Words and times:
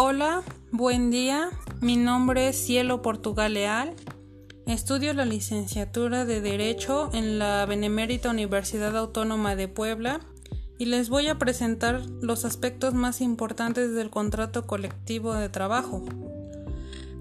Hola, 0.00 0.44
buen 0.70 1.10
día. 1.10 1.50
Mi 1.80 1.96
nombre 1.96 2.50
es 2.50 2.56
Cielo 2.56 3.02
Portugal 3.02 3.54
Leal. 3.54 3.96
Estudio 4.64 5.12
la 5.12 5.24
licenciatura 5.24 6.24
de 6.24 6.40
Derecho 6.40 7.10
en 7.12 7.40
la 7.40 7.66
Benemérita 7.66 8.30
Universidad 8.30 8.96
Autónoma 8.96 9.56
de 9.56 9.66
Puebla 9.66 10.20
y 10.78 10.84
les 10.84 11.08
voy 11.08 11.26
a 11.26 11.36
presentar 11.36 12.06
los 12.20 12.44
aspectos 12.44 12.94
más 12.94 13.20
importantes 13.20 13.92
del 13.92 14.08
contrato 14.08 14.68
colectivo 14.68 15.34
de 15.34 15.48
trabajo. 15.48 16.04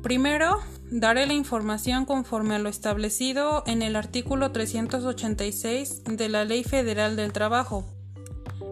Primero, 0.04 0.60
daré 0.92 1.26
la 1.26 1.34
información 1.34 2.06
conforme 2.06 2.54
a 2.54 2.60
lo 2.60 2.70
establecido 2.70 3.64
en 3.66 3.82
el 3.82 3.96
artículo 3.96 4.52
386 4.52 6.04
de 6.04 6.30
la 6.30 6.46
Ley 6.46 6.64
Federal 6.64 7.16
del 7.16 7.34
Trabajo. 7.34 7.86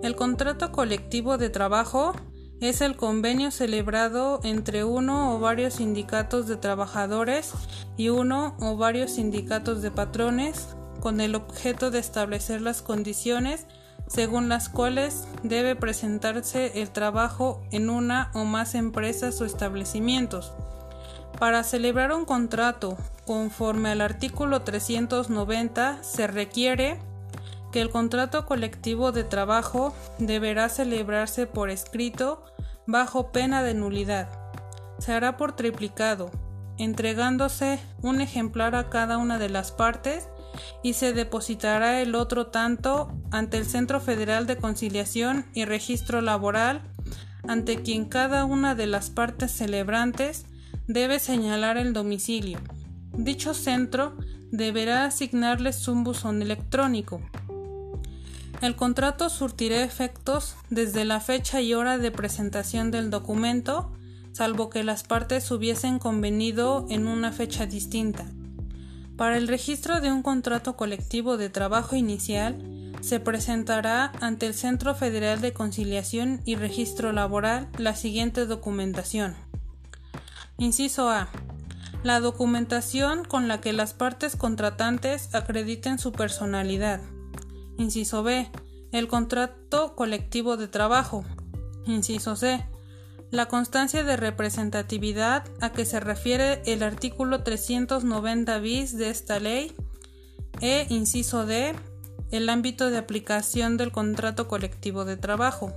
El 0.04 0.16
contrato 0.16 0.72
colectivo 0.72 1.40
de 1.40 1.50
trabajo 1.50 2.14
es 2.62 2.82
el 2.82 2.96
convenio 2.96 3.52
celebrado 3.52 4.40
entre 4.44 4.84
uno 4.84 5.36
o 5.36 5.40
varios 5.40 5.76
sindicatos 5.76 6.48
de 6.48 6.56
trabajadores 6.56 7.54
y 7.98 8.10
uno 8.10 8.56
o 8.60 8.78
varios 8.78 9.12
sindicatos 9.12 9.82
de 9.82 9.92
patrones 9.92 10.70
con 11.02 11.22
el 11.22 11.36
objeto 11.36 11.92
de 11.92 12.00
establecer 12.00 12.62
las 12.62 12.82
condiciones 12.82 13.68
según 14.08 14.50
las 14.50 14.70
cuales 14.70 15.28
debe 15.44 15.76
presentarse 15.76 16.82
el 16.82 16.92
trabajo 16.92 17.62
en 17.72 17.90
una 17.90 18.32
o 18.34 18.46
más 18.46 18.76
empresas 18.76 19.42
o 19.42 19.46
establecimientos. 19.46 20.54
Para 21.40 21.64
celebrar 21.64 22.14
un 22.14 22.26
contrato 22.26 22.98
conforme 23.26 23.90
al 23.90 24.02
artículo 24.02 24.62
390 24.62 26.04
se 26.04 26.28
requiere 26.28 27.00
que 27.76 27.82
el 27.82 27.90
contrato 27.90 28.46
colectivo 28.46 29.12
de 29.12 29.26
trabajo 29.26 29.94
deberá 30.18 30.70
celebrarse 30.70 31.46
por 31.46 31.70
escrito 31.70 32.42
bajo 32.88 33.34
pena 33.34 33.64
de 33.64 33.74
nulidad. 33.74 34.30
Se 34.98 35.12
hará 35.12 35.36
por 35.36 35.58
triplicado, 35.58 36.32
entregándose 36.78 37.82
un 38.02 38.22
ejemplar 38.22 38.76
a 38.76 38.90
cada 38.90 39.18
una 39.18 39.40
de 39.40 39.50
las 39.50 39.74
partes 39.74 40.30
y 40.84 40.94
se 40.94 41.12
depositará 41.12 42.02
el 42.02 42.16
otro 42.16 42.48
tanto 42.48 43.12
ante 43.30 43.58
el 43.58 43.66
Centro 43.66 44.00
Federal 44.00 44.48
de 44.48 44.56
Conciliación 44.56 45.46
y 45.54 45.66
Registro 45.66 46.22
Laboral, 46.22 46.82
ante 47.46 47.82
quien 47.82 48.06
cada 48.06 48.46
una 48.46 48.74
de 48.76 48.88
las 48.88 49.10
partes 49.10 49.52
celebrantes 49.52 50.46
debe 50.88 51.20
señalar 51.20 51.76
el 51.76 51.92
domicilio. 51.92 52.58
Dicho 53.18 53.54
centro 53.54 54.16
deberá 54.50 55.04
asignarles 55.04 55.90
un 55.90 56.06
buzón 56.06 56.42
electrónico. 56.42 57.20
El 58.62 58.76
contrato 58.76 59.30
surtirá 59.30 59.84
efectos 59.84 60.56
desde 60.70 61.06
la 61.06 61.20
fecha 61.20 61.62
y 61.62 61.74
hora 61.74 61.98
de 61.98 62.12
presentación 62.12 62.90
del 62.90 63.10
documento, 63.10 63.92
salvo 64.32 64.70
que 64.70 64.84
las 64.84 65.04
partes 65.04 65.52
hubiesen 65.52 66.00
convenido 66.00 66.86
en 66.90 67.08
una 67.08 67.32
fecha 67.32 67.66
distinta. 67.66 68.26
Para 69.18 69.38
el 69.38 69.48
registro 69.48 70.02
de 70.02 70.12
un 70.12 70.24
contrato 70.24 70.76
colectivo 70.76 71.38
de 71.38 71.50
trabajo 71.50 71.96
inicial, 71.96 72.58
se 73.02 73.20
presentará 73.20 74.12
ante 74.20 74.48
el 74.48 74.54
Centro 74.54 74.96
Federal 74.96 75.40
de 75.40 75.54
Conciliación 75.54 76.42
y 76.44 76.56
Registro 76.56 77.12
Laboral 77.12 77.70
la 77.78 77.96
siguiente 77.96 78.46
documentación. 78.46 79.36
Inciso 80.58 81.10
A. 81.10 81.30
La 82.04 82.20
documentación 82.20 83.26
con 83.26 83.48
la 83.48 83.62
que 83.62 83.74
las 83.74 83.94
partes 83.94 84.36
contratantes 84.36 85.34
acrediten 85.34 86.00
su 86.00 86.12
personalidad. 86.12 87.00
Inciso 87.78 88.24
B. 88.24 88.50
El 88.92 89.08
contrato 89.08 89.96
colectivo 89.96 90.58
de 90.58 90.68
trabajo. 90.68 91.26
Inciso 91.86 92.36
C. 92.36 92.66
La 93.32 93.48
constancia 93.48 94.04
de 94.04 94.16
representatividad 94.16 95.44
a 95.60 95.72
que 95.72 95.86
se 95.86 96.00
refiere 96.00 96.62
el 96.66 96.84
artículo 96.84 97.44
390 97.44 98.60
bis 98.60 98.98
de 98.98 99.10
esta 99.10 99.40
ley. 99.40 99.76
E. 100.62 100.86
Inciso 100.90 101.46
D. 101.46 101.76
El 102.32 102.50
ámbito 102.50 102.90
de 102.90 102.98
aplicación 102.98 103.78
del 103.78 103.92
contrato 103.92 104.48
colectivo 104.48 105.04
de 105.04 105.18
trabajo. 105.18 105.74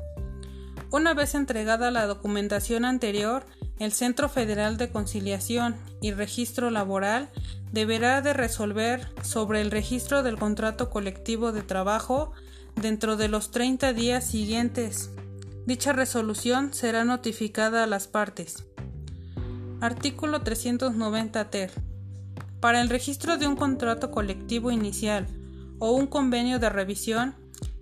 Una 0.91 1.13
vez 1.13 1.35
entregada 1.35 1.91
la 1.91 2.07
documentación 2.07 2.87
anterior, 2.87 3.45
el 3.79 3.93
Centro 3.93 4.31
Federal 4.31 4.79
de 4.79 4.91
Conciliación 4.91 5.77
y 6.01 6.13
Registro 6.13 6.71
Laboral 6.71 7.29
deberá 7.73 8.23
de 8.23 8.33
resolver 8.33 9.07
sobre 9.23 9.61
el 9.61 9.71
registro 9.71 10.23
del 10.23 10.39
contrato 10.39 10.89
colectivo 10.89 11.53
de 11.53 11.63
trabajo 11.63 12.33
dentro 12.75 13.19
de 13.19 13.29
los 13.29 13.51
30 13.51 13.93
días 13.93 14.27
siguientes. 14.27 15.11
Dicha 15.67 15.93
resolución 15.93 16.73
será 16.73 17.05
notificada 17.05 17.85
a 17.85 17.87
las 17.87 18.09
partes. 18.09 18.65
Artículo 19.83 20.41
390 20.41 21.51
ter. 21.51 21.71
Para 22.61 22.81
el 22.81 22.89
registro 22.89 23.37
de 23.37 23.47
un 23.47 23.57
contrato 23.57 24.11
colectivo 24.11 24.71
inicial 24.71 25.27
o 25.79 25.91
un 25.91 26.07
convenio 26.07 26.59
de 26.59 26.71
revisión, 26.71 27.35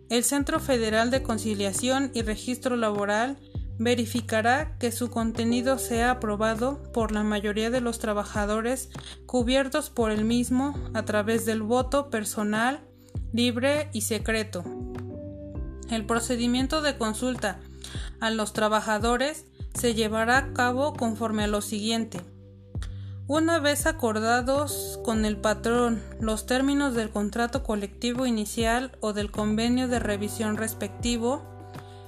el 0.09 0.25
Centro 0.25 0.61
Federal 0.61 1.11
de 1.11 1.23
Conciliación 1.23 2.11
y 2.15 2.23
Registro 2.23 2.77
Laboral 2.77 3.39
verificará 3.79 4.77
que 4.79 4.93
su 4.93 5.11
contenido 5.11 5.79
sea 5.79 6.13
aprobado 6.13 6.83
por 6.93 7.13
la 7.13 7.23
mayoría 7.23 7.71
de 7.71 7.81
los 7.81 7.99
trabajadores 7.99 8.89
cubiertos 9.27 9.91
por 9.91 10.11
el 10.11 10.25
mismo 10.25 10.75
a 10.95 11.05
través 11.05 11.45
del 11.45 11.63
voto 11.63 12.09
personal, 12.09 12.81
libre 13.33 13.91
y 13.93 14.03
secreto. 14.03 14.65
El 15.91 16.07
procedimiento 16.07 16.83
de 16.83 16.97
consulta 16.97 17.61
a 18.21 18.31
los 18.31 18.53
trabajadores 18.53 19.45
se 19.75 19.95
llevará 19.95 20.39
a 20.39 20.53
cabo 20.53 20.95
conforme 20.95 21.45
a 21.45 21.49
lo 21.49 21.61
siguiente. 21.61 22.21
Una 23.29 23.59
vez 23.59 23.87
acordados 23.87 25.01
con 25.05 25.25
el 25.25 25.37
patrón 25.37 26.01
los 26.21 26.47
términos 26.47 26.95
del 26.95 27.11
contrato 27.11 27.65
colectivo 27.65 28.25
inicial 28.25 28.97
o 29.01 29.13
del 29.13 29.33
convenio 29.33 29.89
de 29.89 29.99
revisión 29.99 30.57
respectivo, 30.57 31.43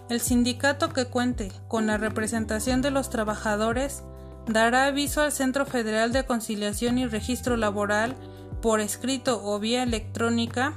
el 0.09 0.21
sindicato 0.21 0.91
que 0.91 1.07
cuente 1.07 1.51
con 1.67 1.89
la 1.89 1.97
representación 1.97 2.83
de 2.83 2.93
los 2.93 3.11
trabajadores 3.11 4.05
dará 4.47 4.87
aviso 4.87 5.21
al 5.21 5.33
Centro 5.33 5.67
Federal 5.67 6.13
de 6.13 6.25
Conciliación 6.25 6.99
y 6.99 7.07
Registro 7.09 7.57
Laboral 7.57 8.15
por 8.63 8.79
escrito 8.79 9.43
o 9.45 9.59
vía 9.59 9.83
electrónica 9.83 10.75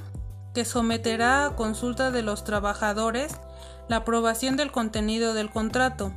que 0.56 0.66
someterá 0.66 1.46
a 1.46 1.56
consulta 1.56 2.10
de 2.10 2.24
los 2.24 2.44
trabajadores 2.44 3.36
la 3.90 3.98
aprobación 3.98 4.58
del 4.58 4.72
contenido 4.72 5.36
del 5.36 5.52
contrato. 5.52 6.12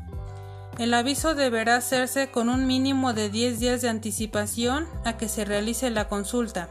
El 0.78 0.92
aviso 0.92 1.36
deberá 1.36 1.76
hacerse 1.76 2.32
con 2.32 2.48
un 2.48 2.66
mínimo 2.66 3.12
de 3.14 3.30
10 3.30 3.60
días 3.60 3.80
de 3.80 3.88
anticipación 3.88 4.88
a 5.04 5.16
que 5.16 5.28
se 5.28 5.44
realice 5.44 5.88
la 5.90 6.08
consulta. 6.08 6.68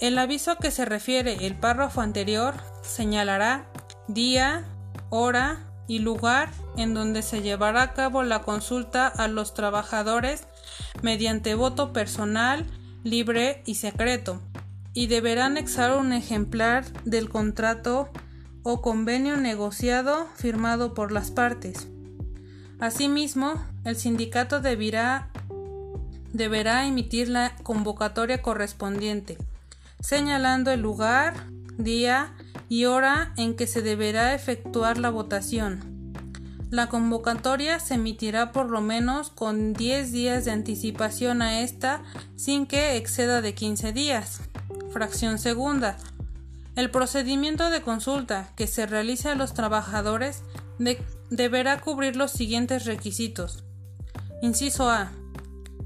El 0.00 0.16
aviso 0.16 0.52
a 0.52 0.56
que 0.56 0.70
se 0.70 0.86
refiere 0.86 1.46
el 1.46 1.58
párrafo 1.58 2.00
anterior 2.00 2.54
señalará 2.82 3.66
día, 4.08 4.64
hora 5.10 5.70
y 5.86 5.98
lugar 5.98 6.48
en 6.78 6.94
donde 6.94 7.20
se 7.20 7.42
llevará 7.42 7.82
a 7.82 7.92
cabo 7.92 8.22
la 8.22 8.42
consulta 8.42 9.06
a 9.08 9.28
los 9.28 9.52
trabajadores 9.52 10.44
mediante 11.02 11.54
voto 11.54 11.92
personal, 11.92 12.66
libre 13.04 13.62
y 13.66 13.74
secreto, 13.74 14.40
y 14.94 15.06
deberá 15.06 15.46
anexar 15.46 15.96
un 15.98 16.14
ejemplar 16.14 16.84
del 17.04 17.28
contrato 17.28 18.08
o 18.62 18.80
convenio 18.80 19.36
negociado 19.36 20.28
firmado 20.34 20.94
por 20.94 21.12
las 21.12 21.30
partes. 21.30 21.88
Asimismo, 22.78 23.54
el 23.84 23.96
sindicato 23.96 24.60
deberá, 24.60 25.30
emitir 26.86 27.28
la 27.28 27.56
convocatoria 27.62 28.42
correspondiente, 28.42 29.38
señalando 30.00 30.70
el 30.70 30.80
lugar, 30.80 31.34
día 31.78 32.34
y 32.68 32.84
hora 32.84 33.32
en 33.36 33.56
que 33.56 33.66
se 33.66 33.80
deberá 33.80 34.34
efectuar 34.34 34.98
la 34.98 35.10
votación. 35.10 35.96
La 36.68 36.88
convocatoria 36.88 37.80
se 37.80 37.94
emitirá 37.94 38.52
por 38.52 38.68
lo 38.68 38.80
menos 38.80 39.30
con 39.30 39.72
10 39.72 40.12
días 40.12 40.44
de 40.44 40.50
anticipación 40.50 41.40
a 41.40 41.60
esta 41.60 42.02
sin 42.34 42.66
que 42.66 42.96
exceda 42.96 43.40
de 43.40 43.54
15 43.54 43.92
días. 43.92 44.40
Fracción 44.92 45.38
segunda. 45.38 45.96
El 46.74 46.90
procedimiento 46.90 47.70
de 47.70 47.80
consulta 47.80 48.50
que 48.56 48.66
se 48.66 48.84
realice 48.84 49.30
a 49.30 49.34
los 49.34 49.54
trabajadores 49.54 50.42
deberá 51.30 51.80
cubrir 51.80 52.16
los 52.16 52.30
siguientes 52.30 52.84
requisitos. 52.84 53.64
Inciso 54.42 54.90
A. 54.90 55.12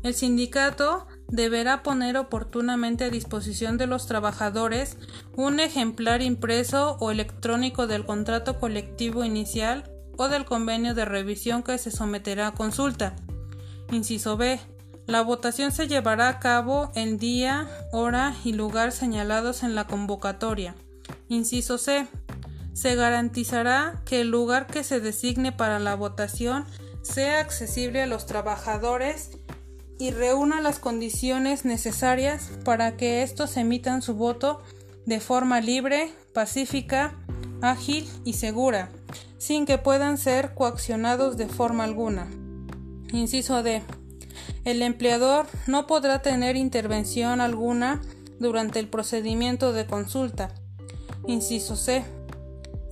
El 0.03 0.15
sindicato 0.15 1.07
deberá 1.29 1.83
poner 1.83 2.17
oportunamente 2.17 3.05
a 3.05 3.11
disposición 3.11 3.79
de 3.79 3.87
los 3.87 4.07
trabajadores 4.07 4.97
un 5.37 5.61
ejemplar 5.61 6.23
impreso 6.23 6.97
o 7.01 7.11
electrónico 7.11 7.87
del 7.87 8.05
contrato 8.05 8.59
colectivo 8.59 9.25
inicial 9.25 9.85
o 10.17 10.29
del 10.29 10.45
convenio 10.45 10.95
de 10.95 11.05
revisión 11.05 11.63
que 11.63 11.79
se 11.79 11.91
someterá 11.91 12.49
a 12.49 12.55
consulta. 12.55 13.15
Inciso 13.93 14.37
B. 14.37 14.61
La 15.07 15.23
votación 15.23 15.73
se 15.73 15.89
llevará 15.89 16.29
a 16.29 16.39
cabo 16.39 16.93
en 16.95 17.19
día, 17.19 17.69
hora 17.93 18.35
y 18.45 18.53
lugar 18.53 18.93
señalados 18.93 19.63
en 19.63 19.75
la 19.75 19.87
convocatoria. 19.87 20.75
Inciso 21.29 21.79
C. 21.79 22.07
Se 22.73 22.95
garantizará 22.95 24.03
que 24.05 24.23
el 24.23 24.31
lugar 24.31 24.67
que 24.67 24.85
se 24.85 25.01
designe 25.01 25.53
para 25.53 25.79
la 25.79 25.95
votación 25.95 26.65
sea 27.03 27.41
accesible 27.41 28.03
a 28.03 28.07
los 28.07 28.27
trabajadores 28.27 29.31
y 29.99 30.13
reúna 30.13 30.61
las 30.61 30.79
condiciones 30.79 31.65
necesarias 31.65 32.51
para 32.65 32.97
que 32.97 33.23
estos 33.23 33.57
emitan 33.57 34.03
su 34.03 34.15
voto 34.15 34.63
de 35.05 35.21
forma 35.21 35.61
libre, 35.61 36.11
pacífica, 36.33 37.15
ágil 37.61 38.09
y 38.25 38.35
segura, 38.35 38.91
sin 39.39 39.67
que 39.67 39.79
puedan 39.79 40.19
ser 40.19 40.55
coaccionados 40.55 41.37
de 41.37 41.49
forma 41.49 41.85
alguna. 41.85 42.29
Inciso 43.13 43.63
D. 43.63 43.83
El 44.65 44.83
empleador 44.83 45.47
no 45.67 45.87
podrá 45.87 46.23
tener 46.23 46.57
intervención 46.57 47.41
alguna 47.41 48.01
durante 48.39 48.79
el 48.79 48.89
procedimiento 48.89 49.73
de 49.73 49.87
consulta. 49.87 50.55
Inciso 51.27 51.77
C. 51.77 52.05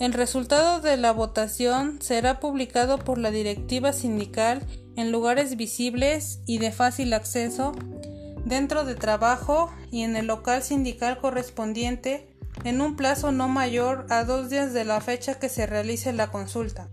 El 0.01 0.13
resultado 0.13 0.81
de 0.81 0.97
la 0.97 1.13
votación 1.13 1.99
será 2.01 2.39
publicado 2.39 2.99
por 2.99 3.19
la 3.19 3.33
directiva 3.33 3.93
sindical 3.93 4.63
en 4.97 5.11
lugares 5.11 5.57
visibles 5.57 6.41
y 6.47 6.59
de 6.59 6.71
fácil 6.71 7.13
acceso 7.13 7.73
dentro 8.45 8.85
de 8.85 8.95
trabajo 8.95 9.73
y 9.91 10.03
en 10.03 10.15
el 10.15 10.27
local 10.27 10.63
sindical 10.63 11.19
correspondiente 11.19 12.29
en 12.63 12.81
un 12.81 12.97
plazo 12.97 13.33
no 13.33 13.49
mayor 13.49 14.07
a 14.09 14.23
dos 14.23 14.51
días 14.51 14.73
de 14.73 14.85
la 14.85 15.01
fecha 15.01 15.39
que 15.39 15.49
se 15.49 15.67
realice 15.67 16.13
la 16.13 16.31
consulta. 16.31 16.89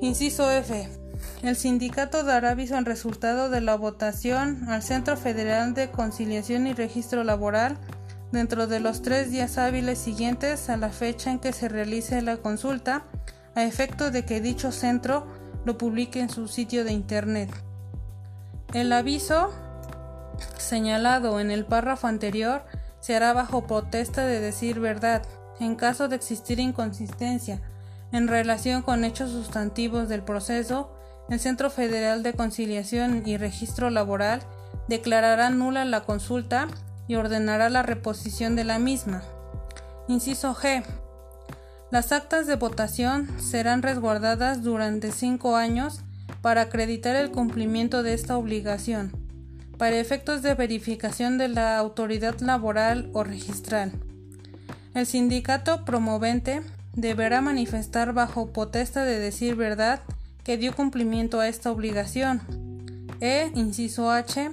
Inciso 0.00 0.50
F. 0.50 0.88
El 1.42 1.54
sindicato 1.54 2.24
dará 2.24 2.50
aviso 2.50 2.76
al 2.76 2.86
resultado 2.86 3.50
de 3.50 3.60
la 3.60 3.76
votación 3.76 4.68
al 4.68 4.82
Centro 4.82 5.16
Federal 5.16 5.74
de 5.74 5.90
Conciliación 5.90 6.66
y 6.66 6.72
Registro 6.72 7.22
Laboral 7.24 7.78
dentro 8.32 8.66
de 8.66 8.80
los 8.80 9.02
tres 9.02 9.30
días 9.30 9.58
hábiles 9.58 9.98
siguientes 9.98 10.68
a 10.70 10.76
la 10.76 10.90
fecha 10.90 11.30
en 11.30 11.38
que 11.38 11.52
se 11.52 11.68
realice 11.68 12.22
la 12.22 12.36
consulta, 12.36 13.04
a 13.54 13.64
efecto 13.64 14.10
de 14.10 14.24
que 14.24 14.40
dicho 14.40 14.72
centro 14.72 15.26
lo 15.64 15.76
publique 15.76 16.20
en 16.20 16.30
su 16.30 16.48
sitio 16.48 16.84
de 16.84 16.92
Internet. 16.92 17.50
El 18.72 18.92
aviso 18.92 19.50
señalado 20.56 21.40
en 21.40 21.50
el 21.50 21.66
párrafo 21.66 22.06
anterior 22.06 22.64
se 23.00 23.16
hará 23.16 23.32
bajo 23.32 23.66
protesta 23.66 24.26
de 24.26 24.40
decir 24.40 24.80
verdad, 24.80 25.22
en 25.58 25.74
caso 25.74 26.08
de 26.08 26.16
existir 26.16 26.60
inconsistencia 26.60 27.60
en 28.12 28.26
relación 28.26 28.82
con 28.82 29.04
hechos 29.04 29.30
sustantivos 29.30 30.08
del 30.08 30.22
proceso, 30.22 30.90
el 31.28 31.38
Centro 31.38 31.70
Federal 31.70 32.22
de 32.22 32.32
Conciliación 32.32 33.22
y 33.24 33.36
Registro 33.36 33.88
Laboral 33.90 34.40
declarará 34.88 35.50
nula 35.50 35.84
la 35.84 36.00
consulta 36.02 36.66
y 37.10 37.16
ordenará 37.16 37.68
la 37.70 37.82
reposición 37.82 38.54
de 38.54 38.62
la 38.62 38.78
misma. 38.78 39.24
Inciso 40.06 40.54
G. 40.54 40.84
Las 41.90 42.12
actas 42.12 42.46
de 42.46 42.54
votación 42.54 43.28
serán 43.40 43.82
resguardadas 43.82 44.62
durante 44.62 45.10
cinco 45.10 45.56
años 45.56 46.02
para 46.40 46.60
acreditar 46.60 47.16
el 47.16 47.32
cumplimiento 47.32 48.04
de 48.04 48.14
esta 48.14 48.38
obligación, 48.38 49.10
para 49.76 49.98
efectos 49.98 50.42
de 50.42 50.54
verificación 50.54 51.36
de 51.36 51.48
la 51.48 51.78
autoridad 51.78 52.38
laboral 52.38 53.10
o 53.12 53.24
registral. 53.24 53.90
El 54.94 55.04
sindicato 55.04 55.84
promovente 55.84 56.62
deberá 56.94 57.40
manifestar 57.40 58.12
bajo 58.12 58.52
potesta 58.52 59.02
de 59.02 59.18
decir 59.18 59.56
verdad 59.56 60.00
que 60.44 60.58
dio 60.58 60.76
cumplimiento 60.76 61.40
a 61.40 61.48
esta 61.48 61.72
obligación. 61.72 62.40
E, 63.20 63.50
inciso 63.56 64.12
H, 64.12 64.52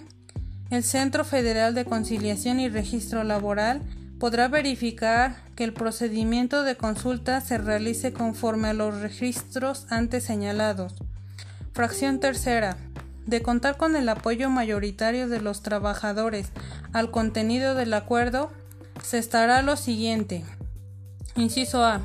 el 0.70 0.84
Centro 0.84 1.24
Federal 1.24 1.74
de 1.74 1.86
Conciliación 1.86 2.60
y 2.60 2.70
Registro 2.70 3.24
Laboral 3.24 3.82
podrá 4.20 4.48
verificar 4.48 5.36
que 5.56 5.64
el 5.64 5.74
procedimiento 5.74 6.64
de 6.64 6.76
consulta 6.76 7.40
se 7.42 7.58
realice 7.58 8.14
conforme 8.14 8.70
a 8.70 8.74
los 8.74 9.02
registros 9.02 9.86
antes 9.90 10.24
señalados. 10.24 10.96
Fracción 11.74 12.20
tercera. 12.20 12.78
De 13.26 13.42
contar 13.42 13.78
con 13.78 13.96
el 13.96 14.08
apoyo 14.08 14.50
mayoritario 14.50 15.28
de 15.28 15.42
los 15.42 15.62
trabajadores 15.62 16.48
al 16.94 17.12
contenido 17.12 17.76
del 17.76 17.94
acuerdo, 17.94 18.52
se 19.04 19.18
estará 19.18 19.62
lo 19.62 19.76
siguiente. 19.76 20.44
Inciso 21.36 21.84
A. 21.84 22.02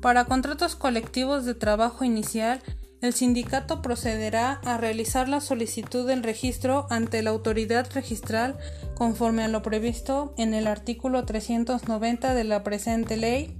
Para 0.00 0.24
contratos 0.24 0.76
colectivos 0.76 1.44
de 1.44 1.54
trabajo 1.54 2.04
inicial, 2.04 2.62
el 3.04 3.12
sindicato 3.12 3.82
procederá 3.82 4.62
a 4.64 4.78
realizar 4.78 5.28
la 5.28 5.42
solicitud 5.42 6.06
del 6.06 6.22
registro 6.22 6.86
ante 6.88 7.22
la 7.22 7.28
autoridad 7.28 7.86
registral 7.92 8.56
conforme 8.94 9.44
a 9.44 9.48
lo 9.48 9.60
previsto 9.60 10.32
en 10.38 10.54
el 10.54 10.66
artículo 10.66 11.26
390 11.26 12.32
de 12.32 12.44
la 12.44 12.64
presente 12.64 13.18
ley. 13.18 13.58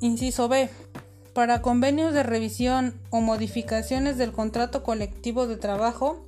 Inciso 0.00 0.48
B. 0.48 0.70
Para 1.34 1.60
convenios 1.60 2.14
de 2.14 2.22
revisión 2.22 2.94
o 3.10 3.20
modificaciones 3.20 4.16
del 4.16 4.32
contrato 4.32 4.82
colectivo 4.82 5.46
de 5.46 5.58
trabajo, 5.58 6.24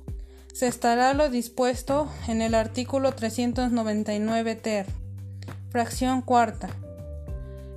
se 0.53 0.67
estará 0.67 1.15
lo 1.15 1.31
dispuesto 1.31 2.11
en 2.27 2.43
el 2.43 2.53
artículo 2.53 3.11
399 3.13 4.53
ter. 4.53 4.85
Fracción 5.71 6.21
cuarta. 6.21 6.69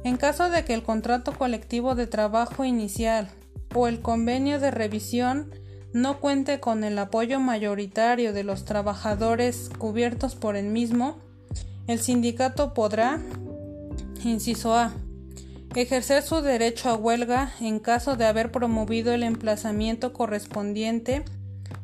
En 0.04 0.18
caso 0.18 0.50
de 0.50 0.66
que 0.66 0.74
el 0.74 0.82
contrato 0.82 1.32
colectivo 1.32 1.94
de 1.94 2.06
trabajo 2.06 2.66
inicial 2.66 3.30
o 3.74 3.86
el 3.86 4.00
convenio 4.00 4.60
de 4.60 4.70
revisión 4.70 5.50
no 5.92 6.20
cuente 6.20 6.60
con 6.60 6.84
el 6.84 6.98
apoyo 6.98 7.38
mayoritario 7.40 8.32
de 8.32 8.44
los 8.44 8.64
trabajadores 8.64 9.70
cubiertos 9.78 10.34
por 10.34 10.56
el 10.56 10.66
mismo, 10.66 11.18
el 11.86 11.98
sindicato 11.98 12.72
podrá, 12.72 13.20
inciso 14.24 14.74
A, 14.74 14.92
ejercer 15.74 16.22
su 16.22 16.40
derecho 16.40 16.88
a 16.88 16.94
huelga 16.94 17.52
en 17.60 17.78
caso 17.78 18.16
de 18.16 18.26
haber 18.26 18.50
promovido 18.52 19.12
el 19.12 19.22
emplazamiento 19.22 20.12
correspondiente, 20.12 21.24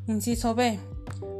inciso 0.06 0.54
B, 0.54 0.78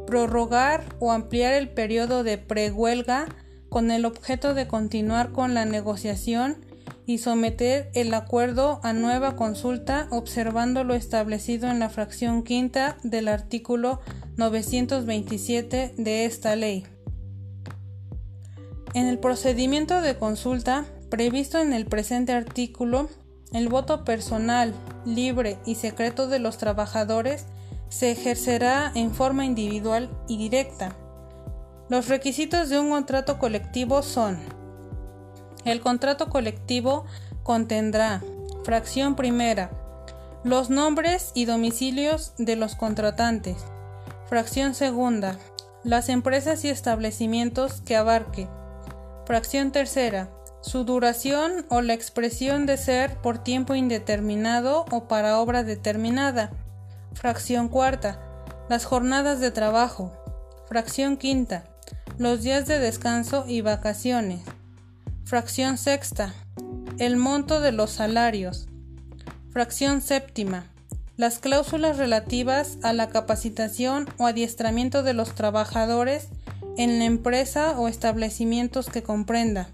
prorrogar 0.06 0.84
o 0.98 1.12
ampliar 1.12 1.54
el 1.54 1.68
periodo 1.68 2.24
de 2.24 2.38
prehuelga 2.38 3.26
con 3.68 3.90
el 3.90 4.04
objeto 4.04 4.54
de 4.54 4.66
continuar 4.66 5.32
con 5.32 5.54
la 5.54 5.64
negociación 5.64 6.56
y 7.08 7.16
someter 7.16 7.90
el 7.94 8.12
acuerdo 8.12 8.80
a 8.82 8.92
nueva 8.92 9.34
consulta 9.34 10.08
observando 10.10 10.84
lo 10.84 10.92
establecido 10.94 11.70
en 11.70 11.78
la 11.78 11.88
fracción 11.88 12.42
quinta 12.42 12.98
del 13.02 13.28
artículo 13.28 14.00
927 14.36 15.94
de 15.96 16.24
esta 16.26 16.54
ley. 16.54 16.86
En 18.92 19.06
el 19.06 19.18
procedimiento 19.18 20.02
de 20.02 20.18
consulta 20.18 20.84
previsto 21.08 21.58
en 21.60 21.72
el 21.72 21.86
presente 21.86 22.32
artículo, 22.32 23.08
el 23.54 23.70
voto 23.70 24.04
personal, 24.04 24.74
libre 25.06 25.56
y 25.64 25.76
secreto 25.76 26.28
de 26.28 26.40
los 26.40 26.58
trabajadores 26.58 27.46
se 27.88 28.10
ejercerá 28.10 28.92
en 28.94 29.14
forma 29.14 29.46
individual 29.46 30.10
y 30.28 30.36
directa. 30.36 30.94
Los 31.88 32.08
requisitos 32.08 32.68
de 32.68 32.78
un 32.78 32.90
contrato 32.90 33.38
colectivo 33.38 34.02
son 34.02 34.57
el 35.68 35.80
contrato 35.80 36.28
colectivo 36.28 37.04
contendrá, 37.42 38.22
fracción 38.64 39.16
primera, 39.16 39.70
los 40.44 40.70
nombres 40.70 41.32
y 41.34 41.44
domicilios 41.44 42.32
de 42.38 42.56
los 42.56 42.74
contratantes. 42.74 43.56
Fracción 44.26 44.74
segunda, 44.74 45.38
las 45.84 46.08
empresas 46.08 46.64
y 46.64 46.68
establecimientos 46.68 47.80
que 47.80 47.96
abarque. 47.96 48.48
Fracción 49.26 49.72
tercera, 49.72 50.30
su 50.60 50.84
duración 50.84 51.66
o 51.68 51.80
la 51.80 51.94
expresión 51.94 52.66
de 52.66 52.76
ser 52.76 53.16
por 53.18 53.38
tiempo 53.38 53.74
indeterminado 53.74 54.84
o 54.90 55.08
para 55.08 55.38
obra 55.38 55.64
determinada. 55.64 56.50
Fracción 57.14 57.68
cuarta, 57.68 58.20
las 58.68 58.84
jornadas 58.84 59.40
de 59.40 59.50
trabajo. 59.50 60.12
Fracción 60.66 61.16
quinta, 61.16 61.64
los 62.18 62.42
días 62.42 62.66
de 62.66 62.78
descanso 62.78 63.44
y 63.46 63.60
vacaciones. 63.60 64.42
Fracción 65.28 65.76
sexta. 65.76 66.32
El 66.96 67.18
monto 67.18 67.60
de 67.60 67.70
los 67.70 67.90
salarios. 67.90 68.66
Fracción 69.50 70.00
séptima. 70.00 70.64
Las 71.18 71.38
cláusulas 71.38 71.98
relativas 71.98 72.78
a 72.82 72.94
la 72.94 73.10
capacitación 73.10 74.08
o 74.16 74.24
adiestramiento 74.24 75.02
de 75.02 75.12
los 75.12 75.34
trabajadores 75.34 76.28
en 76.78 76.98
la 76.98 77.04
empresa 77.04 77.78
o 77.78 77.88
establecimientos 77.88 78.88
que 78.88 79.02
comprenda. 79.02 79.68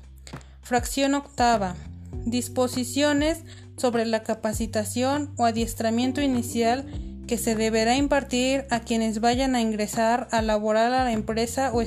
Fracción 0.63 1.15
octava. 1.15 1.77
Disposiciones 2.25 3.45
sobre 3.77 4.07
la 4.07 4.25
capacitación 4.25 5.33
o 5.37 5.45
adiestramiento 5.45 6.21
inicial 6.21 6.85
que 7.29 7.39
se 7.39 7.55
deberá 7.55 7.95
impartir 7.95 8.65
a 8.71 8.81
quienes 8.81 9.21
vayan 9.21 9.55
a 9.55 9.61
ingresar 9.61 10.27
a 10.33 10.43
laborar 10.43 10.93
a 10.93 11.05
la 11.05 11.13
empresa 11.13 11.71
o, 11.73 11.81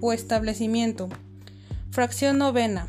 o 0.00 0.12
establecimiento. 0.14 1.10
Fracción 1.90 2.38
novena 2.38 2.86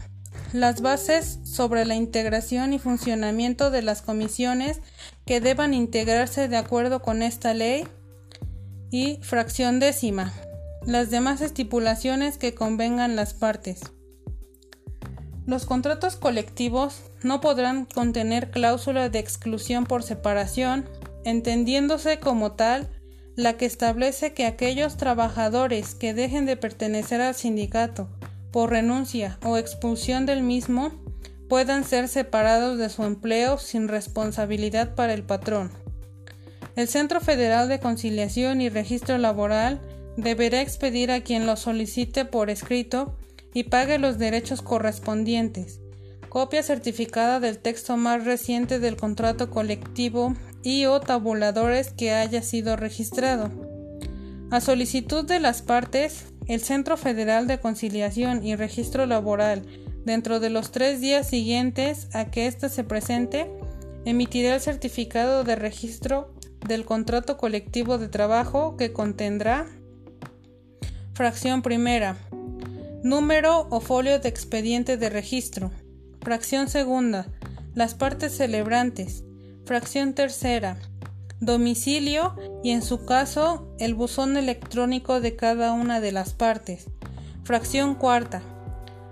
las 0.53 0.81
bases 0.81 1.39
sobre 1.43 1.83
la 1.83 1.95
integración 1.95 2.73
y 2.73 2.79
funcionamiento 2.79 3.71
de 3.71 3.81
las 3.81 4.03
comisiones 4.03 4.81
que 5.25 5.41
deban 5.41 5.73
integrarse 5.73 6.47
de 6.47 6.57
acuerdo 6.57 7.01
con 7.01 7.23
esta 7.23 7.55
ley 7.55 7.87
y 8.91 9.17
fracción 9.23 9.79
décima, 9.79 10.31
las 10.85 11.09
demás 11.09 11.41
estipulaciones 11.41 12.37
que 12.37 12.53
convengan 12.53 13.15
las 13.15 13.33
partes. 13.33 13.81
Los 15.47 15.65
contratos 15.65 16.15
colectivos 16.17 17.01
no 17.23 17.41
podrán 17.41 17.85
contener 17.85 18.51
cláusulas 18.51 19.11
de 19.11 19.19
exclusión 19.19 19.85
por 19.85 20.03
separación, 20.03 20.87
entendiéndose 21.25 22.19
como 22.19 22.51
tal 22.51 22.89
la 23.35 23.57
que 23.57 23.65
establece 23.65 24.33
que 24.33 24.45
aquellos 24.45 24.97
trabajadores 24.97 25.95
que 25.95 26.13
dejen 26.13 26.45
de 26.45 26.57
pertenecer 26.57 27.21
al 27.21 27.33
sindicato 27.33 28.07
por 28.53 28.69
renuncia 28.69 29.39
o 29.43 29.57
expulsión 29.57 30.25
del 30.27 30.43
mismo 30.43 30.91
puedan 31.49 31.83
ser 31.83 32.07
separados 32.07 32.77
de 32.77 32.89
su 32.89 33.03
empleo 33.03 33.57
sin 33.57 33.87
responsabilidad 33.87 34.95
para 34.95 35.13
el 35.13 35.23
patrón. 35.23 35.71
El 36.75 36.87
Centro 36.87 37.19
Federal 37.19 37.67
de 37.67 37.79
Conciliación 37.79 38.61
y 38.61 38.69
Registro 38.69 39.17
Laboral 39.17 39.81
deberá 40.17 40.61
expedir 40.61 41.11
a 41.11 41.21
quien 41.21 41.47
lo 41.47 41.55
solicite 41.55 42.25
por 42.25 42.51
escrito 42.51 43.17
y 43.55 43.63
pague 43.63 43.97
los 43.97 44.19
derechos 44.19 44.61
correspondientes, 44.61 45.79
copia 46.29 46.61
certificada 46.61 47.39
del 47.39 47.57
texto 47.57 47.97
más 47.97 48.23
reciente 48.23 48.79
del 48.79 48.97
contrato 48.97 49.49
colectivo 49.49 50.35
y 50.61 50.85
o 50.85 50.99
tabuladores 50.99 51.91
que 51.91 52.13
haya 52.13 52.43
sido 52.43 52.75
registrado. 52.75 53.49
A 54.51 54.61
solicitud 54.61 55.25
de 55.25 55.39
las 55.39 55.63
partes, 55.63 56.32
el 56.47 56.61
Centro 56.61 56.97
Federal 56.97 57.47
de 57.47 57.59
Conciliación 57.59 58.45
y 58.45 58.55
Registro 58.55 59.05
Laboral, 59.05 59.65
dentro 60.05 60.39
de 60.39 60.49
los 60.49 60.71
tres 60.71 60.99
días 60.99 61.27
siguientes 61.27 62.09
a 62.13 62.25
que 62.25 62.47
éste 62.47 62.69
se 62.69 62.83
presente, 62.83 63.49
emitirá 64.05 64.55
el 64.55 64.61
certificado 64.61 65.43
de 65.43 65.55
registro 65.55 66.33
del 66.67 66.85
contrato 66.85 67.37
colectivo 67.37 67.97
de 67.97 68.09
trabajo 68.09 68.75
que 68.77 68.93
contendrá 68.93 69.65
fracción 71.13 71.61
primera, 71.61 72.17
número 73.03 73.67
o 73.69 73.79
folio 73.79 74.19
de 74.19 74.29
expediente 74.29 74.97
de 74.97 75.09
registro, 75.09 75.71
fracción 76.21 76.69
segunda, 76.69 77.27
las 77.75 77.93
partes 77.93 78.35
celebrantes, 78.35 79.23
fracción 79.65 80.13
tercera, 80.13 80.77
domicilio 81.45 82.35
y 82.63 82.71
en 82.71 82.81
su 82.81 83.05
caso 83.05 83.67
el 83.79 83.93
buzón 83.95 84.37
electrónico 84.37 85.21
de 85.21 85.35
cada 85.35 85.73
una 85.73 85.99
de 85.99 86.11
las 86.11 86.33
partes, 86.33 86.87
fracción 87.43 87.95
cuarta, 87.95 88.41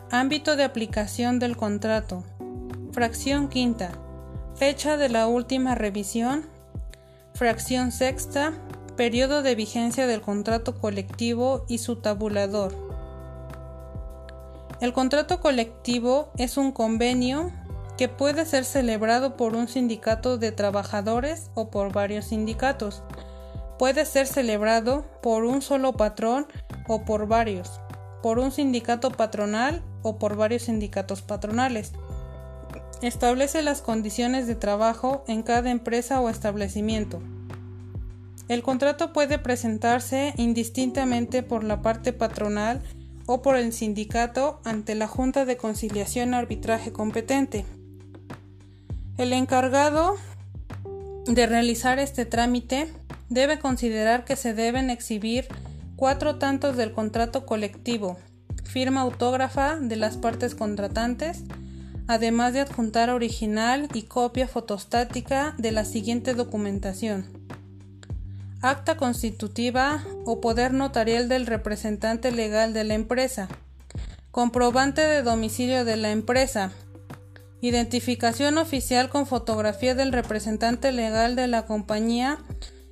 ámbito 0.09 0.55
de 0.55 0.63
aplicación 0.63 1.39
del 1.39 1.57
contrato, 1.57 2.23
fracción 2.91 3.49
quinta, 3.49 3.91
fecha 4.55 4.95
de 4.95 5.09
la 5.09 5.27
última 5.27 5.73
revisión. 5.73 6.45
Fracción 7.33 7.91
sexta. 7.91 8.53
Periodo 8.95 9.41
de 9.41 9.55
vigencia 9.55 10.05
del 10.05 10.21
contrato 10.21 10.79
colectivo 10.79 11.65
y 11.67 11.79
su 11.79 11.95
tabulador. 11.95 12.75
El 14.79 14.93
contrato 14.93 15.39
colectivo 15.39 16.31
es 16.37 16.57
un 16.57 16.71
convenio 16.71 17.51
que 18.01 18.09
puede 18.09 18.47
ser 18.47 18.65
celebrado 18.65 19.37
por 19.37 19.55
un 19.55 19.67
sindicato 19.67 20.39
de 20.39 20.51
trabajadores 20.51 21.51
o 21.53 21.69
por 21.69 21.93
varios 21.93 22.25
sindicatos. 22.25 23.03
Puede 23.77 24.07
ser 24.07 24.25
celebrado 24.25 25.05
por 25.21 25.43
un 25.43 25.61
solo 25.61 25.93
patrón 25.93 26.47
o 26.87 27.05
por 27.05 27.27
varios, 27.27 27.79
por 28.23 28.39
un 28.39 28.51
sindicato 28.51 29.11
patronal 29.11 29.83
o 30.01 30.17
por 30.17 30.35
varios 30.35 30.63
sindicatos 30.63 31.21
patronales. 31.21 31.91
Establece 33.03 33.61
las 33.61 33.83
condiciones 33.83 34.47
de 34.47 34.55
trabajo 34.55 35.23
en 35.27 35.43
cada 35.43 35.69
empresa 35.69 36.21
o 36.21 36.29
establecimiento. 36.29 37.21
El 38.47 38.63
contrato 38.63 39.13
puede 39.13 39.37
presentarse 39.37 40.33
indistintamente 40.37 41.43
por 41.43 41.63
la 41.63 41.83
parte 41.83 42.13
patronal 42.13 42.81
o 43.27 43.43
por 43.43 43.57
el 43.57 43.71
sindicato 43.73 44.59
ante 44.63 44.95
la 44.95 45.07
Junta 45.07 45.45
de 45.45 45.55
Conciliación 45.55 46.33
Arbitraje 46.33 46.91
competente. 46.91 47.63
El 49.21 49.33
encargado 49.33 50.15
de 51.27 51.45
realizar 51.45 51.99
este 51.99 52.25
trámite 52.25 52.91
debe 53.29 53.59
considerar 53.59 54.25
que 54.25 54.35
se 54.35 54.55
deben 54.55 54.89
exhibir 54.89 55.47
cuatro 55.95 56.39
tantos 56.39 56.75
del 56.75 56.91
contrato 56.91 57.45
colectivo, 57.45 58.17
firma 58.63 59.01
autógrafa 59.01 59.75
de 59.75 59.95
las 59.95 60.17
partes 60.17 60.55
contratantes, 60.55 61.43
además 62.07 62.53
de 62.53 62.61
adjuntar 62.61 63.11
original 63.11 63.89
y 63.93 64.01
copia 64.01 64.47
fotostática 64.47 65.53
de 65.59 65.71
la 65.71 65.85
siguiente 65.85 66.33
documentación. 66.33 67.27
Acta 68.63 68.97
constitutiva 68.97 70.03
o 70.25 70.41
poder 70.41 70.73
notarial 70.73 71.29
del 71.29 71.45
representante 71.45 72.31
legal 72.31 72.73
de 72.73 72.85
la 72.85 72.95
empresa. 72.95 73.49
Comprobante 74.31 75.01
de 75.01 75.21
domicilio 75.21 75.85
de 75.85 75.97
la 75.97 76.09
empresa. 76.09 76.71
Identificación 77.63 78.57
oficial 78.57 79.09
con 79.09 79.27
fotografía 79.27 79.93
del 79.93 80.11
representante 80.11 80.91
legal 80.91 81.35
de 81.35 81.45
la 81.45 81.67
compañía 81.67 82.39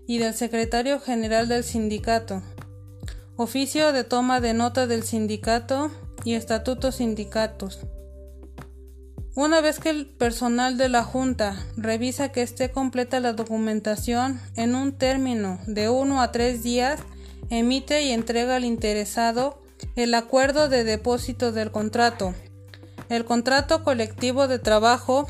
y 0.08 0.20
del 0.20 0.36
secretario 0.36 1.00
general 1.00 1.48
del 1.48 1.64
sindicato. 1.64 2.44
Oficio 3.36 3.92
de 3.92 4.04
toma 4.04 4.42
de 4.42 4.54
nota 4.54 4.86
del 4.86 5.02
sindicato 5.02 5.90
y 6.24 6.36
estatutos 6.36 6.98
sindicatos. 6.98 7.80
Una 9.34 9.60
vez 9.60 9.80
que 9.80 9.90
el 9.90 10.06
personal 10.06 10.78
de 10.78 10.90
la 10.90 11.04
Junta 11.04 11.66
revisa 11.76 12.32
que 12.32 12.44
esté 12.44 12.72
completa 12.72 13.20
la 13.20 13.34
documentación, 13.34 14.40
en 14.56 14.76
un 14.76 14.92
término 14.92 15.60
de 15.66 15.90
uno 15.90 16.22
a 16.22 16.32
tres 16.32 16.62
días, 16.62 17.00
emite 17.50 18.04
y 18.04 18.12
entrega 18.12 18.58
al 18.58 18.66
interesado 18.66 19.64
el 19.96 20.14
acuerdo 20.14 20.70
de 20.70 20.84
depósito 20.84 21.52
del 21.52 21.72
contrato. 21.72 22.36
El 23.10 23.26
contrato 23.26 23.84
colectivo 23.84 24.48
de 24.48 24.60
trabajo 24.60 25.28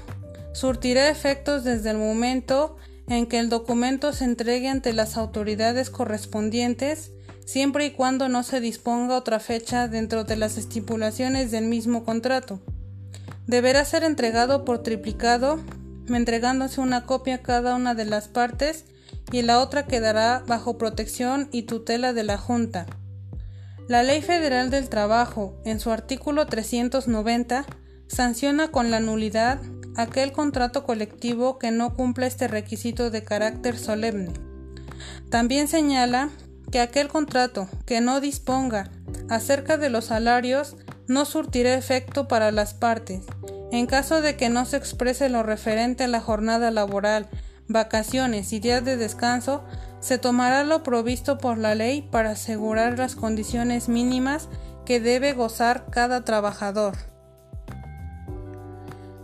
surtirá 0.53 1.09
efectos 1.09 1.63
desde 1.63 1.91
el 1.91 1.97
momento 1.97 2.75
en 3.07 3.25
que 3.25 3.39
el 3.39 3.49
documento 3.49 4.13
se 4.13 4.25
entregue 4.25 4.67
ante 4.67 4.93
las 4.93 5.17
autoridades 5.17 5.89
correspondientes, 5.89 7.11
siempre 7.45 7.85
y 7.85 7.91
cuando 7.91 8.29
no 8.29 8.43
se 8.43 8.59
disponga 8.59 9.15
otra 9.15 9.39
fecha 9.39 9.87
dentro 9.87 10.25
de 10.25 10.35
las 10.35 10.57
estipulaciones 10.57 11.51
del 11.51 11.65
mismo 11.65 12.03
contrato. 12.03 12.59
Deberá 13.47 13.83
ser 13.85 14.03
entregado 14.03 14.65
por 14.65 14.83
triplicado, 14.83 15.59
entregándose 16.07 16.81
una 16.81 17.05
copia 17.05 17.35
a 17.35 17.41
cada 17.41 17.75
una 17.75 17.95
de 17.95 18.05
las 18.05 18.27
partes 18.27 18.85
y 19.31 19.41
la 19.41 19.59
otra 19.59 19.87
quedará 19.87 20.43
bajo 20.45 20.77
protección 20.77 21.49
y 21.51 21.63
tutela 21.63 22.13
de 22.13 22.23
la 22.23 22.37
Junta. 22.37 22.85
La 23.89 24.03
Ley 24.03 24.21
Federal 24.21 24.69
del 24.69 24.87
Trabajo, 24.87 25.59
en 25.65 25.79
su 25.79 25.89
artículo 25.89 26.45
390, 26.45 27.65
sanciona 28.05 28.67
con 28.67 28.91
la 28.91 28.99
nulidad 28.99 29.59
aquel 29.95 30.31
contrato 30.31 30.83
colectivo 30.83 31.57
que 31.57 31.71
no 31.71 31.95
cumpla 31.95 32.27
este 32.27 32.47
requisito 32.47 33.09
de 33.09 33.23
carácter 33.23 33.79
solemne. 33.79 34.31
También 35.31 35.67
señala 35.67 36.29
que 36.71 36.81
aquel 36.81 37.07
contrato 37.07 37.67
que 37.87 37.99
no 37.99 38.21
disponga 38.21 38.91
acerca 39.27 39.79
de 39.79 39.89
los 39.89 40.05
salarios 40.05 40.75
no 41.07 41.25
surtirá 41.25 41.73
efecto 41.73 42.27
para 42.27 42.51
las 42.51 42.75
partes, 42.75 43.23
en 43.71 43.87
caso 43.87 44.21
de 44.21 44.37
que 44.37 44.49
no 44.49 44.65
se 44.65 44.77
exprese 44.77 45.29
lo 45.29 45.41
referente 45.41 46.03
a 46.03 46.07
la 46.07 46.21
jornada 46.21 46.69
laboral, 46.69 47.27
vacaciones 47.67 48.53
y 48.53 48.59
días 48.59 48.85
de 48.85 48.97
descanso, 48.97 49.63
se 49.99 50.17
tomará 50.17 50.63
lo 50.63 50.83
provisto 50.83 51.37
por 51.37 51.57
la 51.57 51.75
ley 51.75 52.01
para 52.01 52.31
asegurar 52.31 52.97
las 52.97 53.15
condiciones 53.15 53.89
mínimas 53.89 54.49
que 54.85 54.99
debe 54.99 55.33
gozar 55.33 55.85
cada 55.89 56.23
trabajador. 56.23 56.95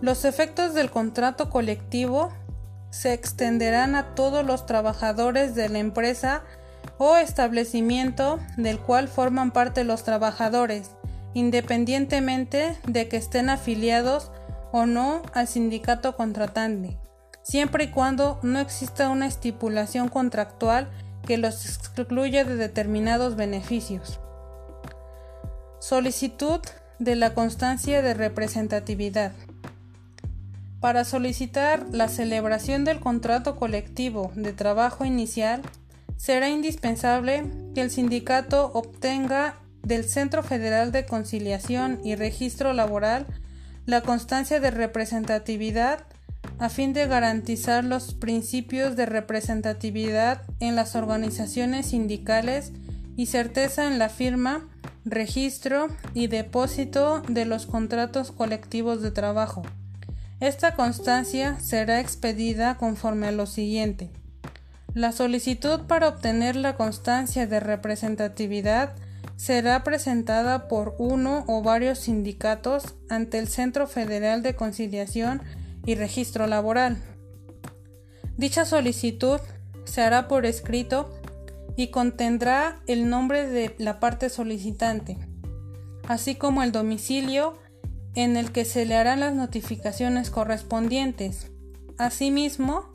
Los 0.01 0.25
efectos 0.25 0.74
del 0.74 0.91
contrato 0.91 1.50
colectivo 1.50 2.32
se 2.89 3.13
extenderán 3.13 3.96
a 3.96 4.15
todos 4.15 4.46
los 4.46 4.65
trabajadores 4.65 5.55
de 5.55 5.70
la 5.70 5.79
empresa 5.79 6.44
o 6.98 7.17
establecimiento 7.17 8.39
del 8.58 8.79
cual 8.79 9.08
forman 9.08 9.51
parte 9.51 9.84
los 9.84 10.03
trabajadores, 10.03 10.91
independientemente 11.34 12.77
de 12.86 13.08
que 13.08 13.17
estén 13.17 13.50
afiliados 13.50 14.32
o 14.72 14.86
no 14.86 15.22
al 15.34 15.48
sindicato 15.48 16.15
contratante, 16.15 16.98
siempre 17.45 17.83
y 17.85 17.91
cuando 17.91 18.39
no 18.41 18.59
exista 18.59 19.09
una 19.09 19.27
estipulación 19.27 20.09
contractual 20.09 20.89
que 21.27 21.37
los 21.37 21.65
excluya 21.65 22.43
de 22.43 22.55
determinados 22.55 23.35
beneficios. 23.35 24.19
Solicitud 25.79 26.59
de 26.97 27.15
la 27.15 27.35
constancia 27.35 28.01
de 28.01 28.15
representatividad. 28.15 29.31
Para 30.79 31.03
solicitar 31.03 31.85
la 31.91 32.07
celebración 32.09 32.83
del 32.83 32.99
contrato 32.99 33.55
colectivo 33.55 34.31
de 34.35 34.51
trabajo 34.51 35.05
inicial, 35.05 35.61
será 36.17 36.49
indispensable 36.49 37.45
que 37.75 37.81
el 37.81 37.91
sindicato 37.91 38.71
obtenga 38.73 39.59
del 39.83 40.05
Centro 40.05 40.41
Federal 40.41 40.91
de 40.91 41.05
Conciliación 41.05 41.99
y 42.03 42.15
Registro 42.15 42.73
Laboral 42.73 43.27
la 43.85 44.01
constancia 44.01 44.59
de 44.59 44.71
representatividad 44.71 46.07
a 46.59 46.69
fin 46.69 46.93
de 46.93 47.07
garantizar 47.07 47.83
los 47.83 48.13
principios 48.13 48.95
de 48.95 49.05
representatividad 49.05 50.41
en 50.59 50.75
las 50.75 50.95
organizaciones 50.95 51.88
sindicales 51.88 52.71
y 53.17 53.27
certeza 53.27 53.88
en 53.88 54.00
la 54.00 54.09
firma, 54.09 54.67
registro 55.03 55.88
y 56.13 56.27
depósito 56.27 57.21
de 57.27 57.45
los 57.45 57.65
contratos 57.65 58.31
colectivos 58.31 59.01
de 59.01 59.12
trabajo. 59.12 59.63
Esta 60.39 60.75
constancia 60.75 61.59
será 61.59 62.00
expedida 62.00 62.77
conforme 62.77 63.27
a 63.27 63.31
lo 63.31 63.45
siguiente. 63.45 64.12
La 64.93 65.12
solicitud 65.12 65.81
para 65.88 66.07
obtener 66.07 66.55
la 66.55 66.75
constancia 66.75 67.47
de 67.47 67.59
representatividad 67.59 68.95
será 69.35 69.83
presentada 69.83 70.67
por 70.67 70.95
uno 70.97 71.43
o 71.47 71.62
varios 71.62 72.00
sindicatos 72.00 72.95
ante 73.09 73.39
el 73.39 73.47
Centro 73.47 73.88
Federal 73.88 74.41
de 74.41 74.55
Conciliación 74.55 75.41
y 75.85 75.95
Registro 75.95 76.47
Laboral. 76.47 76.97
Dicha 78.37 78.65
solicitud 78.65 79.39
se 79.85 80.01
hará 80.01 80.27
por 80.27 80.45
escrito 80.45 81.09
y 81.75 81.87
contendrá 81.87 82.81
el 82.87 83.09
nombre 83.09 83.47
de 83.47 83.75
la 83.77 83.99
parte 83.99 84.29
solicitante, 84.29 85.17
así 86.07 86.35
como 86.35 86.63
el 86.63 86.71
domicilio 86.71 87.57
en 88.15 88.37
el 88.37 88.51
que 88.51 88.65
se 88.65 88.85
le 88.85 88.95
harán 88.95 89.19
las 89.19 89.33
notificaciones 89.33 90.29
correspondientes. 90.29 91.51
Asimismo, 91.97 92.91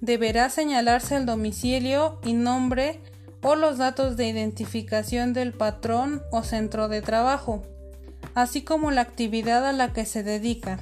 deberá 0.00 0.50
señalarse 0.50 1.16
el 1.16 1.26
domicilio 1.26 2.20
y 2.24 2.34
nombre 2.34 3.00
o 3.42 3.56
los 3.56 3.78
datos 3.78 4.16
de 4.16 4.28
identificación 4.28 5.32
del 5.32 5.52
patrón 5.52 6.22
o 6.32 6.42
centro 6.42 6.88
de 6.88 7.02
trabajo, 7.02 7.62
así 8.34 8.62
como 8.62 8.90
la 8.90 9.02
actividad 9.02 9.66
a 9.66 9.72
la 9.72 9.92
que 9.92 10.06
se 10.06 10.22
dedica. 10.22 10.78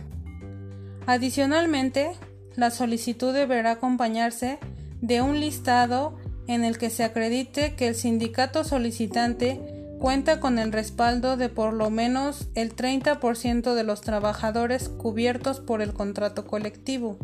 Adicionalmente, 1.07 2.13
la 2.57 2.71
solicitud 2.71 3.33
deberá 3.33 3.73
acompañarse 3.73 4.59
de 5.01 5.21
un 5.23 5.41
listado 5.41 6.17
en 6.47 6.65
el 6.65 6.79
que 6.79 6.91
se 6.91 7.05
acredite 7.05 7.75
que 7.75 7.89
el 7.89 7.95
sindicato 7.95 8.65
solicitante 8.65 9.61
cuenta 9.99 10.41
con 10.41 10.59
el 10.59 10.73
respaldo 10.73 11.37
de 11.37 11.49
por 11.49 11.73
lo 11.73 11.91
menos 11.91 12.49
el 12.55 12.75
30% 12.75 13.75
de 13.75 13.85
los 13.85 14.01
trabajadores 14.01 14.89
cubiertos 14.89 15.61
por 15.61 15.81
el 15.81 15.93
contrato 15.93 16.47
colectivo. 16.47 17.19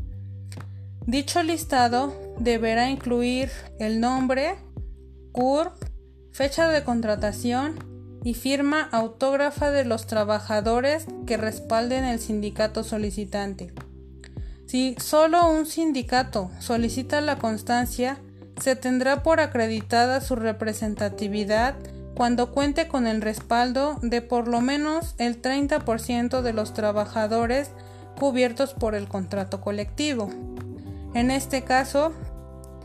Dicho 1.07 1.43
listado 1.43 2.15
deberá 2.39 2.91
incluir 2.91 3.51
el 3.81 4.01
nombre, 4.01 4.57
CURP, 5.33 5.73
fecha 6.33 6.69
de 6.69 6.85
contratación 6.85 7.88
y 8.25 8.35
firma 8.35 8.89
autógrafa 8.93 9.71
de 9.71 9.85
los 9.85 10.07
trabajadores 10.07 11.07
que 11.27 11.37
respalden 11.37 12.05
el 12.05 12.19
sindicato 12.19 12.85
solicitante. 12.85 13.73
Si 14.67 14.97
solo 15.01 15.49
un 15.49 15.67
sindicato 15.67 16.51
solicita 16.59 17.21
la 17.21 17.39
constancia, 17.39 18.19
se 18.61 18.77
tendrá 18.77 19.23
por 19.23 19.41
acreditada 19.41 20.21
su 20.21 20.37
representatividad 20.37 21.75
cuando 22.15 22.51
cuente 22.51 22.89
con 22.89 23.07
el 23.07 23.23
respaldo 23.23 23.99
de 24.03 24.23
por 24.23 24.49
lo 24.49 24.61
menos 24.61 25.15
el 25.19 25.41
30% 25.41 26.43
de 26.43 26.53
los 26.53 26.75
trabajadores 26.75 27.71
cubiertos 28.19 28.75
por 28.75 28.95
el 28.95 29.09
contrato 29.09 29.61
colectivo. 29.61 30.29
En 31.15 31.31
este 31.31 31.63
caso, 31.63 32.13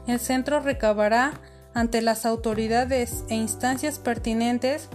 el 0.08 0.20
centro 0.20 0.60
recabará 0.60 1.34
ante 1.74 2.02
las 2.02 2.26
autoridades 2.26 3.24
e 3.30 3.36
instancias 3.36 3.98
pertinentes 3.98 4.90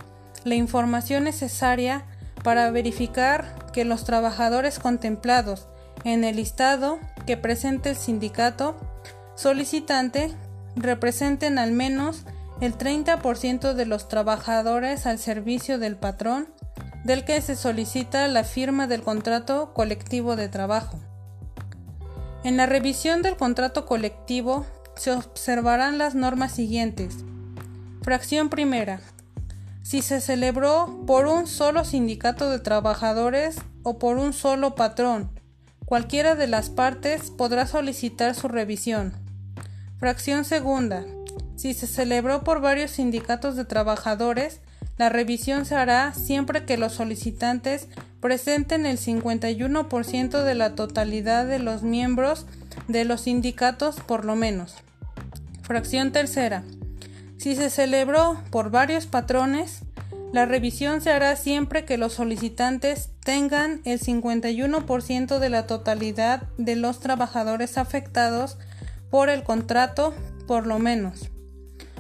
la 0.45 0.55
información 0.55 1.25
necesaria 1.25 2.05
para 2.43 2.71
verificar 2.71 3.71
que 3.73 3.85
los 3.85 4.05
trabajadores 4.05 4.79
contemplados 4.79 5.69
en 6.05 6.25
el 6.25 6.37
listado 6.37 6.99
que 7.27 7.37
presente 7.37 7.91
el 7.91 7.97
sindicato 7.97 8.77
solicitante 9.35 10.33
representen 10.77 11.59
al 11.59 11.73
menos 11.73 12.25
el 12.61 12.77
30% 12.77 13.75
de 13.75 13.87
los 13.87 14.09
trabajadores 14.09 15.07
al 15.07 15.19
servicio 15.19 15.79
del 15.79 15.97
patrón 15.97 16.49
del 17.05 17.25
que 17.25 17.41
se 17.41 17.57
solicita 17.57 18.27
la 18.29 18.45
firma 18.45 18.87
del 18.87 19.03
contrato 19.03 19.73
colectivo 19.73 20.37
de 20.37 20.49
trabajo. 20.49 20.99
En 22.45 22.57
la 22.57 22.67
revisión 22.67 23.23
del 23.23 23.37
contrato 23.37 23.87
colectivo 23.87 24.67
se 24.97 25.13
observarán 25.13 25.99
las 25.99 26.15
normas 26.15 26.53
siguientes. 26.53 27.25
Fracción 28.03 28.49
primera. 28.49 29.01
Si 29.83 30.03
se 30.03 30.21
celebró 30.21 31.05
por 31.07 31.27
un 31.27 31.47
solo 31.47 31.85
sindicato 31.85 32.51
de 32.51 32.59
trabajadores 32.59 33.57
o 33.83 33.99
por 33.99 34.19
un 34.19 34.33
solo 34.33 34.75
patrón, 34.75 35.31
cualquiera 35.87 36.35
de 36.35 36.47
las 36.47 36.69
partes 36.69 37.31
podrá 37.31 37.67
solicitar 37.67 38.35
su 38.35 38.49
revisión. 38.49 39.15
Fracción 39.99 40.45
segunda. 40.45 41.05
Si 41.57 41.75
se 41.75 41.87
celebró 41.87 42.45
por 42.45 42.61
varios 42.61 42.93
sindicatos 42.93 43.57
de 43.57 43.65
trabajadores, 43.65 44.61
la 44.99 45.09
revisión 45.09 45.65
se 45.65 45.77
hará 45.77 46.13
siempre 46.13 46.65
que 46.65 46.77
los 46.77 46.93
solicitantes 46.93 47.89
presenten 48.21 48.85
el 48.85 48.99
51% 48.99 50.43
de 50.43 50.55
la 50.55 50.75
totalidad 50.75 51.47
de 51.47 51.61
los 51.61 51.83
miembros 51.83 52.47
de 52.89 53.05
los 53.05 53.23
sindicatos 53.23 53.97
por 54.01 54.25
lo 54.25 54.37
menos. 54.37 54.75
Fracción 55.63 56.13
tercera. 56.13 56.65
Si 57.39 57.55
se 57.55 57.71
celebró 57.71 58.37
por 58.51 58.71
varios 58.71 59.07
patrones, 59.07 59.83
la 60.33 60.45
revisión 60.45 61.01
se 61.01 61.11
hará 61.11 61.37
siempre 61.37 61.85
que 61.85 61.97
los 61.97 62.13
solicitantes 62.13 63.11
tengan 63.25 63.81
el 63.85 64.01
51% 64.01 65.39
de 65.39 65.49
la 65.49 65.67
totalidad 65.67 66.43
de 66.59 66.77
los 66.77 67.01
trabajadores 67.01 67.79
afectados 67.79 68.59
por 69.11 69.31
el 69.31 69.45
contrato 69.45 70.15
por 70.47 70.67
lo 70.67 70.79
menos. 70.79 71.31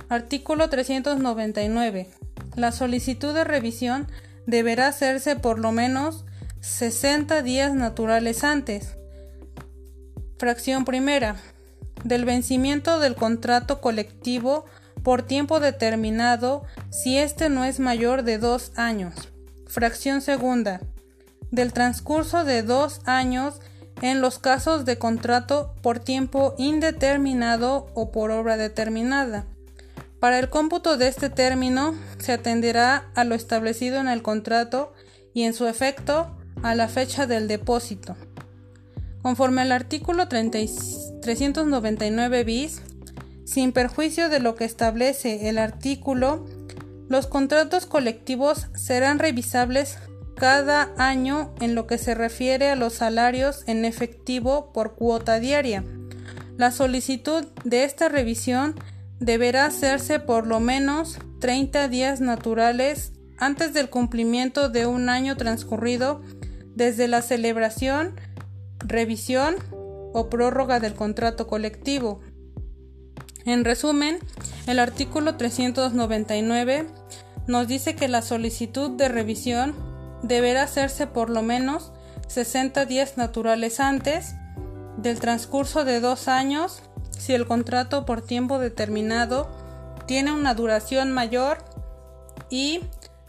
Artículo 0.08 0.68
399. 0.68 2.08
La 2.56 2.72
solicitud 2.72 3.32
de 3.32 3.44
revisión 3.44 4.08
deberá 4.46 4.88
hacerse 4.88 5.36
por 5.36 5.58
lo 5.58 5.70
menos 5.70 6.24
60 6.60 7.42
días 7.42 7.74
naturales 7.74 8.42
antes. 8.42 8.96
Fracción 10.38 10.84
primera. 10.84 11.36
Del 12.04 12.24
vencimiento 12.24 13.00
del 13.00 13.14
contrato 13.14 13.80
colectivo 13.80 14.64
por 15.08 15.22
tiempo 15.22 15.58
determinado 15.58 16.64
si 16.90 17.16
éste 17.16 17.48
no 17.48 17.64
es 17.64 17.80
mayor 17.80 18.24
de 18.24 18.36
dos 18.36 18.72
años. 18.76 19.14
Fracción 19.66 20.20
segunda. 20.20 20.82
Del 21.50 21.72
transcurso 21.72 22.44
de 22.44 22.62
dos 22.62 23.00
años 23.06 23.54
en 24.02 24.20
los 24.20 24.38
casos 24.38 24.84
de 24.84 24.98
contrato 24.98 25.74
por 25.80 25.98
tiempo 25.98 26.54
indeterminado 26.58 27.86
o 27.94 28.12
por 28.12 28.30
obra 28.30 28.58
determinada. 28.58 29.46
Para 30.20 30.38
el 30.38 30.50
cómputo 30.50 30.98
de 30.98 31.08
este 31.08 31.30
término 31.30 31.94
se 32.18 32.34
atenderá 32.34 33.10
a 33.14 33.24
lo 33.24 33.34
establecido 33.34 34.00
en 34.00 34.08
el 34.08 34.20
contrato 34.20 34.92
y 35.32 35.44
en 35.44 35.54
su 35.54 35.66
efecto 35.68 36.36
a 36.62 36.74
la 36.74 36.86
fecha 36.86 37.26
del 37.26 37.48
depósito. 37.48 38.14
Conforme 39.22 39.62
al 39.62 39.72
artículo 39.72 40.28
399 40.28 42.44
bis, 42.44 42.82
sin 43.48 43.72
perjuicio 43.72 44.28
de 44.28 44.40
lo 44.40 44.54
que 44.56 44.66
establece 44.66 45.48
el 45.48 45.56
artículo, 45.56 46.44
los 47.08 47.26
contratos 47.26 47.86
colectivos 47.86 48.66
serán 48.74 49.18
revisables 49.18 49.96
cada 50.36 50.92
año 50.98 51.54
en 51.58 51.74
lo 51.74 51.86
que 51.86 51.96
se 51.96 52.14
refiere 52.14 52.68
a 52.68 52.76
los 52.76 52.92
salarios 52.92 53.62
en 53.66 53.86
efectivo 53.86 54.70
por 54.74 54.96
cuota 54.96 55.40
diaria. 55.40 55.82
La 56.58 56.70
solicitud 56.70 57.46
de 57.64 57.84
esta 57.84 58.10
revisión 58.10 58.74
deberá 59.18 59.64
hacerse 59.64 60.20
por 60.20 60.46
lo 60.46 60.60
menos 60.60 61.18
30 61.40 61.88
días 61.88 62.20
naturales 62.20 63.14
antes 63.38 63.72
del 63.72 63.88
cumplimiento 63.88 64.68
de 64.68 64.84
un 64.84 65.08
año 65.08 65.38
transcurrido 65.38 66.20
desde 66.74 67.08
la 67.08 67.22
celebración, 67.22 68.20
revisión 68.80 69.56
o 70.12 70.28
prórroga 70.28 70.80
del 70.80 70.92
contrato 70.92 71.46
colectivo. 71.46 72.20
En 73.48 73.64
resumen, 73.64 74.18
el 74.66 74.78
artículo 74.78 75.36
399 75.36 76.86
nos 77.46 77.66
dice 77.66 77.96
que 77.96 78.06
la 78.06 78.20
solicitud 78.20 78.90
de 78.90 79.08
revisión 79.08 79.74
deberá 80.22 80.64
hacerse 80.64 81.06
por 81.06 81.30
lo 81.30 81.40
menos 81.40 81.90
60 82.26 82.84
días 82.84 83.16
naturales 83.16 83.80
antes 83.80 84.34
del 84.98 85.18
transcurso 85.18 85.86
de 85.86 86.00
dos 86.00 86.28
años 86.28 86.82
si 87.16 87.32
el 87.32 87.46
contrato 87.46 88.04
por 88.04 88.20
tiempo 88.20 88.58
determinado 88.58 89.48
tiene 90.04 90.30
una 90.30 90.52
duración 90.52 91.10
mayor 91.10 91.64
y 92.50 92.82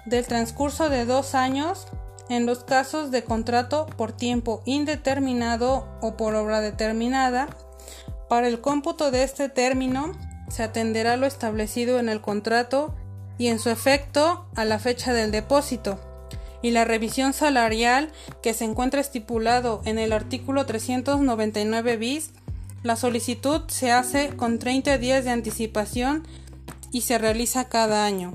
del 0.05 0.27
transcurso 0.27 0.89
de 0.89 1.05
dos 1.05 1.33
años 1.33 1.87
en 2.27 2.45
los 2.45 2.65
casos 2.65 3.09
de 3.09 3.23
contrato 3.23 3.85
por 3.95 4.11
tiempo 4.11 4.63
indeterminado 4.65 5.87
o 6.01 6.17
por 6.17 6.35
obra 6.35 6.59
determinada. 6.59 7.47
Para 8.29 8.47
el 8.47 8.61
cómputo 8.61 9.11
de 9.11 9.23
este 9.23 9.49
término 9.49 10.11
se 10.49 10.63
atenderá 10.63 11.17
lo 11.17 11.25
establecido 11.25 11.99
en 11.99 12.07
el 12.07 12.21
contrato 12.21 12.95
y 13.37 13.47
en 13.47 13.59
su 13.59 13.69
efecto 13.69 14.45
a 14.55 14.65
la 14.65 14.79
fecha 14.79 15.13
del 15.13 15.31
depósito 15.31 15.99
y 16.61 16.71
la 16.71 16.85
revisión 16.85 17.33
salarial 17.33 18.11
que 18.43 18.53
se 18.53 18.65
encuentra 18.65 19.01
estipulado 19.01 19.81
en 19.85 19.97
el 19.97 20.11
artículo 20.11 20.65
399 20.65 21.97
bis, 21.97 22.31
la 22.83 22.95
solicitud 22.95 23.61
se 23.67 23.91
hace 23.91 24.35
con 24.35 24.59
30 24.59 24.97
días 24.97 25.23
de 25.23 25.31
anticipación 25.31 26.27
y 26.91 27.01
se 27.01 27.17
realiza 27.17 27.69
cada 27.69 28.05
año. 28.05 28.33